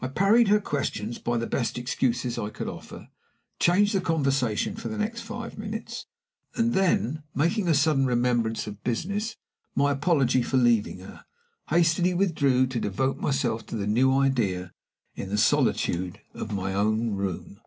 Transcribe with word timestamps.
I 0.00 0.08
parried 0.08 0.48
her 0.48 0.60
questions 0.60 1.18
by 1.18 1.38
the 1.38 1.46
best 1.46 1.78
excuses 1.78 2.36
I 2.36 2.50
could 2.50 2.68
offer; 2.68 3.08
changed 3.58 3.94
the 3.94 4.02
conversation 4.02 4.76
for 4.76 4.88
the 4.88 4.98
next 4.98 5.22
five 5.22 5.56
minutes, 5.56 6.04
and 6.54 6.74
then, 6.74 7.22
making 7.34 7.66
a 7.66 7.72
sudden 7.72 8.04
remembrance 8.04 8.66
of 8.66 8.84
business 8.84 9.36
my 9.74 9.92
apology 9.92 10.42
for 10.42 10.58
leaving 10.58 10.98
her, 10.98 11.24
hastily 11.70 12.12
withdrew 12.12 12.66
to 12.66 12.78
devote 12.78 13.16
myself 13.16 13.64
to 13.68 13.74
the 13.76 13.86
new 13.86 14.12
idea 14.12 14.70
in 15.14 15.30
the 15.30 15.38
solitude 15.38 16.20
of 16.34 16.52
my 16.52 16.74
own 16.74 17.14
room. 17.14 17.62